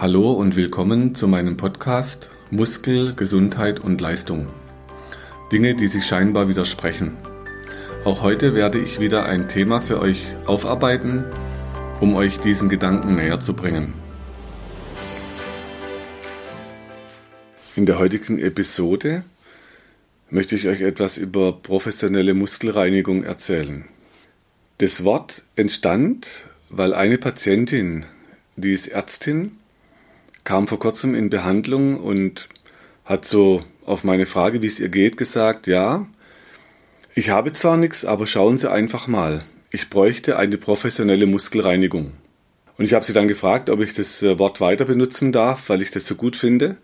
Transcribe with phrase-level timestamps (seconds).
[0.00, 4.48] Hallo und willkommen zu meinem Podcast Muskel, Gesundheit und Leistung.
[5.52, 7.18] Dinge, die sich scheinbar widersprechen.
[8.06, 11.26] Auch heute werde ich wieder ein Thema für euch aufarbeiten,
[12.00, 13.92] um euch diesen Gedanken näher zu bringen.
[17.76, 19.20] In der heutigen Episode
[20.30, 23.84] möchte ich euch etwas über professionelle Muskelreinigung erzählen.
[24.78, 28.06] Das Wort entstand, weil eine Patientin,
[28.56, 29.59] die ist Ärztin,
[30.50, 32.48] kam vor kurzem in Behandlung und
[33.04, 36.08] hat so auf meine Frage, wie es ihr geht, gesagt, ja,
[37.14, 39.44] ich habe zwar nichts, aber schauen Sie einfach mal.
[39.70, 42.14] Ich bräuchte eine professionelle Muskelreinigung.
[42.76, 45.82] Und ich habe sie dann gefragt, ob ich das äh, Wort weiter benutzen darf, weil
[45.82, 46.78] ich das so gut finde.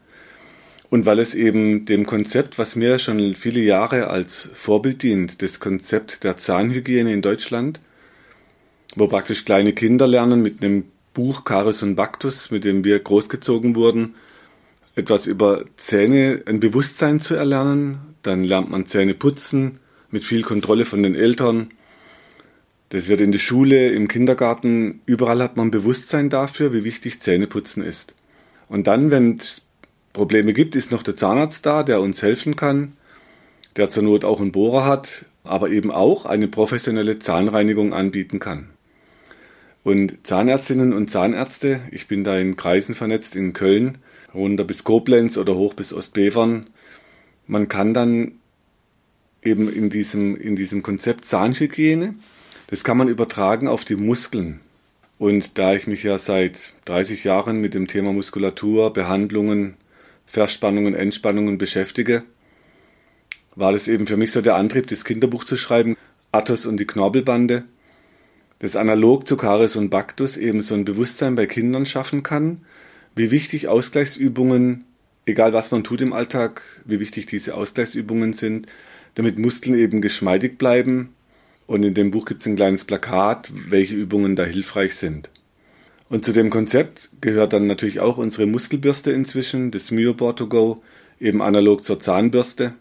[0.88, 5.58] Und weil es eben dem Konzept, was mir schon viele Jahre als Vorbild dient, das
[5.58, 7.80] Konzept der Zahnhygiene in Deutschland,
[8.94, 10.84] wo praktisch kleine Kinder lernen mit einem
[11.16, 14.16] Buch Caris und Bactus, mit dem wir großgezogen wurden,
[14.96, 18.14] etwas über Zähne, ein Bewusstsein zu erlernen.
[18.22, 21.70] Dann lernt man Zähne putzen mit viel Kontrolle von den Eltern.
[22.90, 27.82] Das wird in der Schule, im Kindergarten, überall hat man Bewusstsein dafür, wie wichtig Zähneputzen
[27.82, 28.14] ist.
[28.68, 29.62] Und dann, wenn es
[30.12, 32.92] Probleme gibt, ist noch der Zahnarzt da, der uns helfen kann,
[33.76, 38.75] der zur Not auch einen Bohrer hat, aber eben auch eine professionelle Zahnreinigung anbieten kann.
[39.86, 43.98] Und Zahnärztinnen und Zahnärzte, ich bin da in Kreisen vernetzt in Köln,
[44.34, 46.66] runter bis Koblenz oder hoch bis Ostbevern.
[47.46, 48.32] Man kann dann
[49.44, 52.16] eben in diesem, in diesem Konzept Zahnhygiene,
[52.66, 54.58] das kann man übertragen auf die Muskeln.
[55.20, 59.74] Und da ich mich ja seit 30 Jahren mit dem Thema Muskulatur, Behandlungen,
[60.26, 62.24] Verspannungen, Entspannungen beschäftige,
[63.54, 65.94] war das eben für mich so der Antrieb, das Kinderbuch zu schreiben,
[66.32, 67.62] Athos und die Knorpelbande
[68.58, 72.62] das analog zu Karies und Baktus eben so ein Bewusstsein bei Kindern schaffen kann,
[73.14, 74.84] wie wichtig Ausgleichsübungen,
[75.26, 78.66] egal was man tut im Alltag, wie wichtig diese Ausgleichsübungen sind,
[79.14, 81.10] damit Muskeln eben geschmeidig bleiben.
[81.66, 85.30] Und in dem Buch gibt es ein kleines Plakat, welche Übungen da hilfreich sind.
[86.08, 90.82] Und zu dem Konzept gehört dann natürlich auch unsere Muskelbürste inzwischen, das Myoboard to Go,
[91.18, 92.74] eben analog zur Zahnbürste.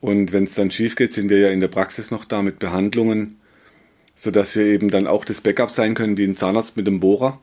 [0.00, 2.60] Und wenn es dann schief geht, sind wir ja in der Praxis noch da mit
[2.60, 3.37] Behandlungen
[4.18, 7.40] sodass wir eben dann auch das Backup sein können wie ein Zahnarzt mit dem Bohrer.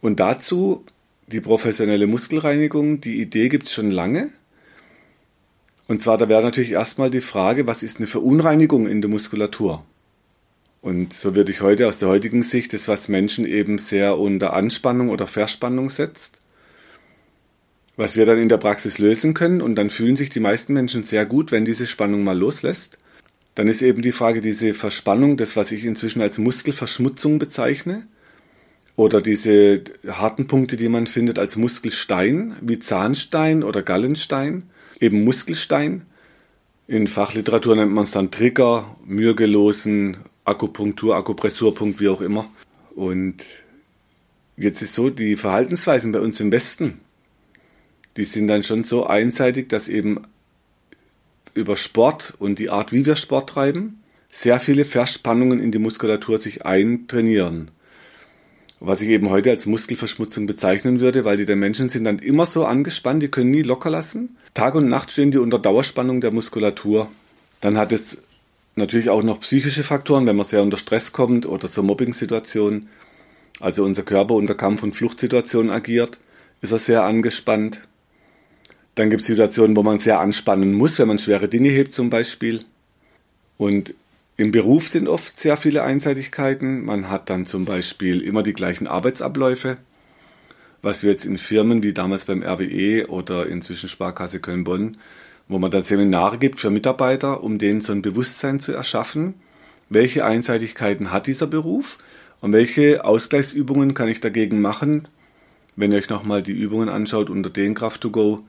[0.00, 0.84] Und dazu
[1.30, 3.00] die professionelle Muskelreinigung.
[3.00, 4.30] Die Idee gibt es schon lange.
[5.86, 9.84] Und zwar, da wäre natürlich erstmal die Frage, was ist eine Verunreinigung in der Muskulatur?
[10.80, 14.52] Und so würde ich heute aus der heutigen Sicht das, was Menschen eben sehr unter
[14.52, 16.40] Anspannung oder Verspannung setzt,
[17.96, 19.60] was wir dann in der Praxis lösen können.
[19.60, 22.98] Und dann fühlen sich die meisten Menschen sehr gut, wenn diese Spannung mal loslässt.
[23.58, 28.06] Dann ist eben die Frage, diese Verspannung, das, was ich inzwischen als Muskelverschmutzung bezeichne,
[28.94, 34.70] oder diese harten Punkte, die man findet als Muskelstein, wie Zahnstein oder Gallenstein,
[35.00, 36.02] eben Muskelstein.
[36.86, 42.48] In Fachliteratur nennt man es dann Trigger, Mürgelosen, Akupunktur, Akupressurpunkt, wie auch immer.
[42.94, 43.38] Und
[44.56, 47.00] jetzt ist so, die Verhaltensweisen bei uns im Westen,
[48.16, 50.28] die sind dann schon so einseitig, dass eben
[51.54, 56.38] über Sport und die Art, wie wir Sport treiben, sehr viele Verspannungen in die Muskulatur
[56.38, 57.70] sich eintrainieren.
[58.80, 62.46] Was ich eben heute als Muskelverschmutzung bezeichnen würde, weil die der Menschen sind dann immer
[62.46, 64.36] so angespannt, die können nie locker lassen.
[64.54, 67.08] Tag und Nacht stehen die unter Dauerspannung der Muskulatur.
[67.60, 68.18] Dann hat es
[68.76, 72.88] natürlich auch noch psychische Faktoren, wenn man sehr unter Stress kommt oder so Mobbing-Situationen.
[73.58, 76.18] Also unser Körper unter Kampf- und Fluchtsituationen agiert,
[76.60, 77.87] ist er sehr angespannt.
[78.98, 82.10] Dann gibt es Situationen, wo man sehr anspannen muss, wenn man schwere Dinge hebt zum
[82.10, 82.64] Beispiel.
[83.56, 83.94] Und
[84.36, 86.84] im Beruf sind oft sehr viele Einseitigkeiten.
[86.84, 89.76] Man hat dann zum Beispiel immer die gleichen Arbeitsabläufe,
[90.82, 94.96] was wir jetzt in Firmen wie damals beim RWE oder inzwischen Sparkasse Köln-Bonn,
[95.46, 99.34] wo man dann Seminare gibt für Mitarbeiter, um denen so ein Bewusstsein zu erschaffen,
[99.88, 101.98] welche Einseitigkeiten hat dieser Beruf
[102.40, 105.04] und welche Ausgleichsübungen kann ich dagegen machen.
[105.76, 108.42] Wenn ihr euch nochmal die Übungen anschaut unter den Kraft to Go,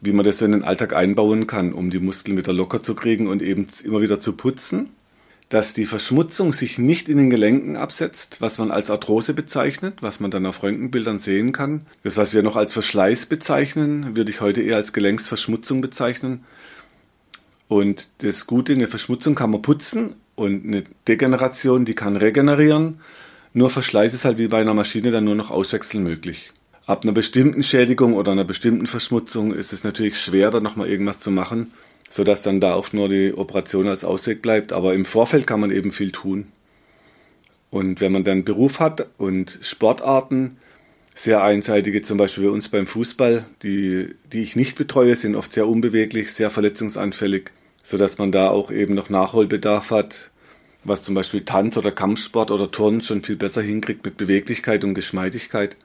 [0.00, 2.94] wie man das so in den Alltag einbauen kann, um die Muskeln wieder locker zu
[2.94, 4.90] kriegen und eben immer wieder zu putzen.
[5.48, 10.20] Dass die Verschmutzung sich nicht in den Gelenken absetzt, was man als Arthrose bezeichnet, was
[10.20, 11.86] man dann auf Röntgenbildern sehen kann.
[12.04, 16.44] Das, was wir noch als Verschleiß bezeichnen, würde ich heute eher als Gelenksverschmutzung bezeichnen.
[17.66, 23.00] Und das Gute, eine Verschmutzung kann man putzen und eine Degeneration, die kann regenerieren.
[23.52, 26.52] Nur Verschleiß ist halt wie bei einer Maschine dann nur noch auswechseln möglich.
[26.90, 31.20] Ab einer bestimmten Schädigung oder einer bestimmten Verschmutzung ist es natürlich schwer, da nochmal irgendwas
[31.20, 31.70] zu machen,
[32.08, 34.72] sodass dann da oft nur die Operation als Ausweg bleibt.
[34.72, 36.48] Aber im Vorfeld kann man eben viel tun.
[37.70, 40.56] Und wenn man dann Beruf hat und Sportarten,
[41.14, 45.52] Sehr einseitige, zum Beispiel bei uns beim Fußball, die, die ich nicht betreue, sind oft
[45.52, 47.52] sehr unbeweglich, sehr verletzungsanfällig,
[47.84, 50.32] sodass man da auch eben noch Nachholbedarf hat,
[50.82, 54.94] was zum Beispiel Tanz oder Kampfsport oder Turnen schon viel besser hinkriegt mit Beweglichkeit und
[54.94, 55.76] Geschmeidigkeit.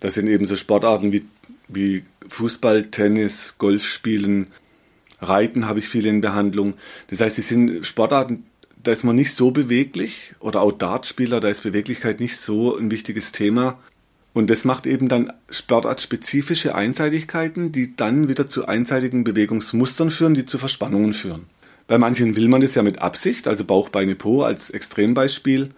[0.00, 1.24] Das sind eben so Sportarten wie,
[1.68, 4.48] wie Fußball, Tennis, Golf spielen,
[5.20, 6.74] Reiten habe ich viel in Behandlung.
[7.08, 8.44] Das heißt, die sind Sportarten,
[8.82, 12.90] da ist man nicht so beweglich oder auch Dartspieler, da ist Beweglichkeit nicht so ein
[12.90, 13.78] wichtiges Thema.
[14.32, 20.46] Und das macht eben dann sportartspezifische Einseitigkeiten, die dann wieder zu einseitigen Bewegungsmustern führen, die
[20.46, 21.46] zu Verspannungen führen.
[21.88, 25.70] Bei manchen will man das ja mit Absicht, also Bauch, Beine, Po als Extrembeispiel.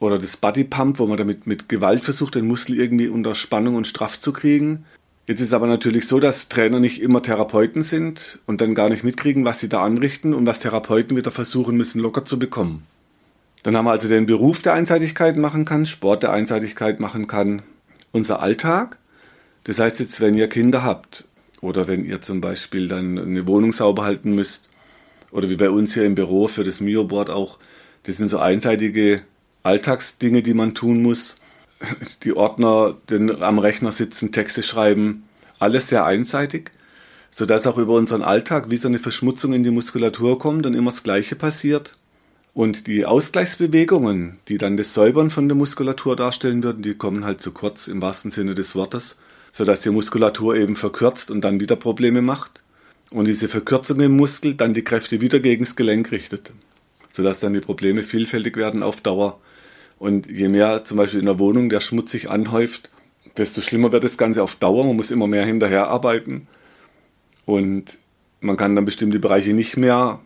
[0.00, 3.74] Oder das Body Pump, wo man damit mit Gewalt versucht, den Muskel irgendwie unter Spannung
[3.74, 4.84] und straff zu kriegen.
[5.26, 9.04] Jetzt ist aber natürlich so, dass Trainer nicht immer Therapeuten sind und dann gar nicht
[9.04, 12.84] mitkriegen, was sie da anrichten und was Therapeuten wieder versuchen müssen, locker zu bekommen.
[13.62, 17.62] Dann haben wir also den Beruf der Einseitigkeit machen kann, Sport der Einseitigkeit machen kann,
[18.12, 18.98] unser Alltag.
[19.64, 21.24] Das heißt jetzt, wenn ihr Kinder habt
[21.60, 24.68] oder wenn ihr zum Beispiel dann eine Wohnung sauber halten müsst,
[25.30, 27.58] oder wie bei uns hier im Büro für das Mio-Board auch,
[28.04, 29.20] das sind so einseitige
[29.68, 31.36] Alltagsdinge, die man tun muss.
[32.24, 35.24] Die Ordner den, am Rechner sitzen, Texte schreiben,
[35.58, 36.72] alles sehr einseitig,
[37.30, 40.90] sodass auch über unseren Alltag wie so eine Verschmutzung in die Muskulatur kommt und immer
[40.90, 41.92] das Gleiche passiert.
[42.54, 47.40] Und die Ausgleichsbewegungen, die dann das Säubern von der Muskulatur darstellen würden, die kommen halt
[47.40, 49.18] zu kurz im wahrsten Sinne des Wortes,
[49.52, 52.62] sodass die Muskulatur eben verkürzt und dann wieder Probleme macht
[53.10, 56.52] und diese Verkürzung im Muskel dann die Kräfte wieder gegen das Gelenk richtet,
[57.10, 59.40] sodass dann die Probleme vielfältig werden auf Dauer.
[59.98, 62.90] Und je mehr zum Beispiel in der Wohnung der Schmutz sich anhäuft,
[63.36, 64.84] desto schlimmer wird das Ganze auf Dauer.
[64.84, 66.46] Man muss immer mehr hinterher arbeiten
[67.46, 67.98] und
[68.40, 70.20] man kann dann bestimmte Bereiche nicht mehr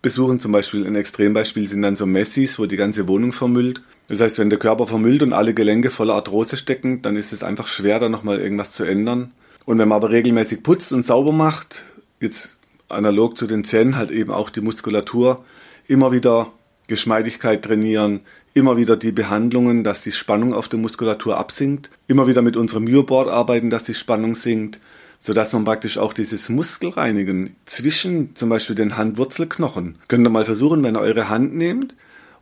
[0.00, 0.40] besuchen.
[0.40, 3.82] Zum Beispiel ein Extrembeispiel sind dann so Messis, wo die ganze Wohnung vermüllt.
[4.08, 7.42] Das heißt, wenn der Körper vermüllt und alle Gelenke voller Arthrose stecken, dann ist es
[7.42, 9.32] einfach schwer, da nochmal irgendwas zu ändern.
[9.64, 11.84] Und wenn man aber regelmäßig putzt und sauber macht,
[12.20, 12.56] jetzt
[12.88, 15.44] analog zu den Zähnen halt eben auch die Muskulatur
[15.86, 16.52] immer wieder
[16.88, 18.20] Geschmeidigkeit trainieren,
[18.54, 22.84] immer wieder die Behandlungen, dass die Spannung auf der Muskulatur absinkt, immer wieder mit unserem
[22.84, 24.78] Myoboard arbeiten, dass die Spannung sinkt,
[25.18, 30.82] sodass man praktisch auch dieses Muskelreinigen zwischen zum Beispiel den Handwurzelknochen, könnt ihr mal versuchen,
[30.82, 31.94] wenn ihr eure Hand nehmt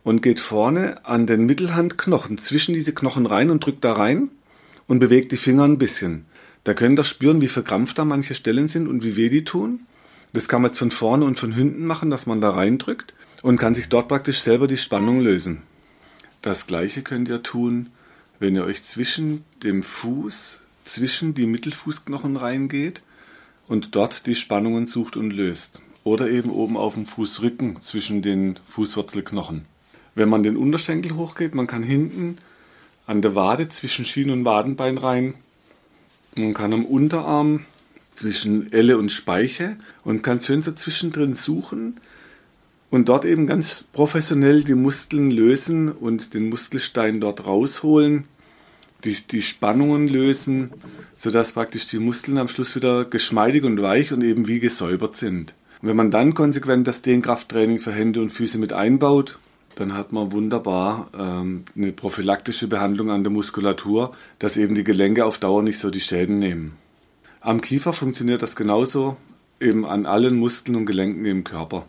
[0.03, 4.29] und geht vorne an den Mittelhandknochen zwischen diese Knochen rein und drückt da rein
[4.87, 6.25] und bewegt die Finger ein bisschen.
[6.63, 9.81] Da könnt ihr spüren, wie verkrampft da manche Stellen sind und wie weh die tun.
[10.33, 13.57] Das kann man jetzt von vorne und von hinten machen, dass man da reindrückt und
[13.57, 15.63] kann sich dort praktisch selber die Spannung lösen.
[16.41, 17.89] Das gleiche könnt ihr tun,
[18.39, 23.01] wenn ihr euch zwischen dem Fuß, zwischen die Mittelfußknochen reingeht
[23.67, 25.81] und dort die Spannungen sucht und löst.
[26.03, 29.65] Oder eben oben auf dem Fußrücken zwischen den Fußwurzelknochen.
[30.15, 32.37] Wenn man den Unterschenkel hochgeht, man kann hinten
[33.05, 35.35] an der Wade zwischen Schien und Wadenbein rein
[36.35, 37.65] man kann am Unterarm
[38.15, 41.99] zwischen Elle und Speiche und kann schön so zwischendrin suchen
[42.91, 48.25] und dort eben ganz professionell die Muskeln lösen und den Muskelstein dort rausholen,
[49.03, 50.71] die, die Spannungen lösen,
[51.15, 55.55] sodass praktisch die Muskeln am Schluss wieder geschmeidig und weich und eben wie gesäubert sind.
[55.81, 59.39] Und wenn man dann konsequent das Dehnkrafttraining für Hände und Füße mit einbaut,
[59.75, 65.25] dann hat man wunderbar ähm, eine prophylaktische Behandlung an der Muskulatur, dass eben die Gelenke
[65.25, 66.73] auf Dauer nicht so die Schäden nehmen.
[67.39, 69.15] Am Kiefer funktioniert das genauso,
[69.61, 71.87] eben an allen Muskeln und Gelenken im Körper.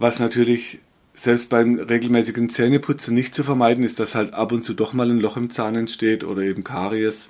[0.00, 0.78] Was natürlich
[1.12, 5.10] selbst beim regelmäßigen Zähneputzen nicht zu vermeiden ist, dass halt ab und zu doch mal
[5.10, 7.28] ein Loch im Zahn entsteht oder eben Karies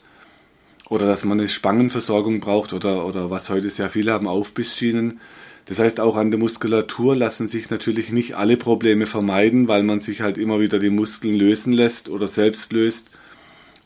[0.88, 5.18] oder dass man eine Spangenversorgung braucht oder, oder was heute sehr viele haben, Aufbissschienen.
[5.64, 10.00] Das heißt, auch an der Muskulatur lassen sich natürlich nicht alle Probleme vermeiden, weil man
[10.00, 13.10] sich halt immer wieder die Muskeln lösen lässt oder selbst löst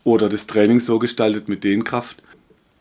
[0.04, 2.22] oder das Training so gestaltet mit Dehnkraft.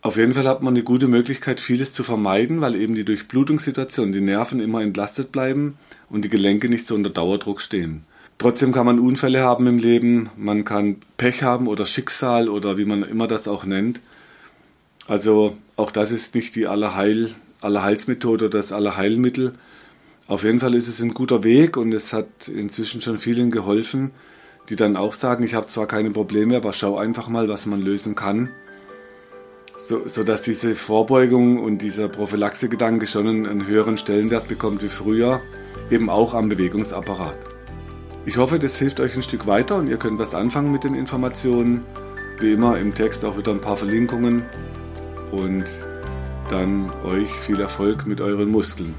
[0.04, 4.12] Auf jeden Fall hat man eine gute Möglichkeit, vieles zu vermeiden, weil eben die Durchblutungssituation,
[4.12, 5.78] die Nerven immer entlastet bleiben
[6.10, 8.04] und die Gelenke nicht so unter Dauerdruck stehen.
[8.38, 12.84] Trotzdem kann man Unfälle haben im Leben, man kann Pech haben oder Schicksal oder wie
[12.84, 14.02] man immer das auch nennt.
[15.08, 19.54] Also auch das ist nicht die Allerheil, Allerheilsmethode oder das Allerheilmittel.
[20.28, 24.12] Auf jeden Fall ist es ein guter Weg und es hat inzwischen schon vielen geholfen,
[24.68, 27.82] die dann auch sagen, ich habe zwar keine Probleme, aber schau einfach mal, was man
[27.82, 28.50] lösen kann.
[29.86, 35.42] So, sodass diese Vorbeugung und dieser Prophylaxegedanke schon einen, einen höheren Stellenwert bekommt wie früher,
[35.92, 37.36] eben auch am Bewegungsapparat.
[38.26, 40.96] Ich hoffe, das hilft euch ein Stück weiter und ihr könnt was anfangen mit den
[40.96, 41.84] Informationen.
[42.40, 44.44] Wie immer im Text auch wieder ein paar Verlinkungen
[45.32, 45.66] und
[46.50, 48.96] dann euch viel Erfolg mit euren Muskeln.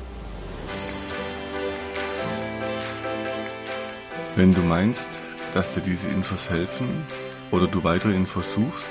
[4.36, 5.08] Wenn du meinst,
[5.54, 6.88] dass dir diese Infos helfen
[7.50, 8.90] oder du weitere Infos suchst,